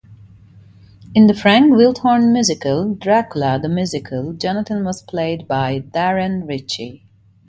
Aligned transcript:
In 1.13 1.27
the 1.27 1.35
Frank 1.35 1.71
Wildhorn 1.73 2.31
musical, 2.33 2.95
"Dracula, 2.95 3.59
the 3.61 3.69
Musical", 3.69 4.33
Jonathan 4.33 4.83
was 4.83 5.03
played 5.03 5.47
by 5.47 5.79
Darren 5.79 6.47
Ritchie. 6.47 7.05